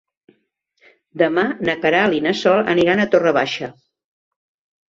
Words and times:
Demà 1.23 1.43
na 1.69 1.77
Queralt 1.83 2.17
i 2.21 2.21
na 2.29 2.33
Sol 2.39 2.73
aniran 2.75 3.05
a 3.05 3.07
Torre 3.13 3.35
Baixa. 3.41 3.71